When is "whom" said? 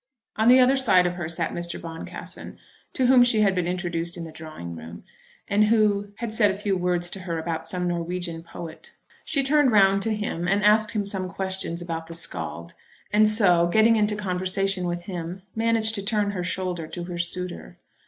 3.05-3.23